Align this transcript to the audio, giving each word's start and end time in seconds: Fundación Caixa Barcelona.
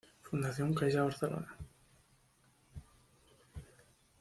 Fundación 0.27 0.69
Caixa 0.77 1.05
Barcelona. 1.07 1.51